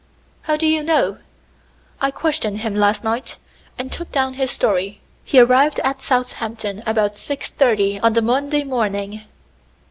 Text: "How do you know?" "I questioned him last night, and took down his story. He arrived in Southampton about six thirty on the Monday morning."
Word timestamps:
"How 0.41 0.57
do 0.57 0.65
you 0.65 0.81
know?" 0.81 1.19
"I 2.01 2.09
questioned 2.09 2.61
him 2.61 2.73
last 2.75 3.03
night, 3.03 3.37
and 3.77 3.91
took 3.91 4.11
down 4.11 4.33
his 4.33 4.49
story. 4.49 4.99
He 5.23 5.39
arrived 5.39 5.79
in 5.85 5.99
Southampton 5.99 6.81
about 6.87 7.15
six 7.15 7.51
thirty 7.51 7.99
on 7.99 8.13
the 8.13 8.23
Monday 8.23 8.63
morning." 8.63 9.21